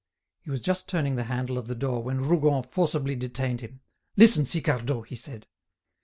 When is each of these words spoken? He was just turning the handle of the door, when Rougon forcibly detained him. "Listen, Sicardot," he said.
He 0.39 0.49
was 0.49 0.61
just 0.61 0.89
turning 0.89 1.15
the 1.15 1.25
handle 1.25 1.59
of 1.59 1.67
the 1.67 1.75
door, 1.75 2.01
when 2.01 2.23
Rougon 2.23 2.63
forcibly 2.63 3.15
detained 3.15 3.61
him. 3.61 3.81
"Listen, 4.17 4.45
Sicardot," 4.45 5.05
he 5.05 5.15
said. 5.15 5.45